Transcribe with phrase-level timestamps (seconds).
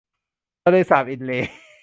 [0.63, 1.51] ทะเลสาบอินเลย์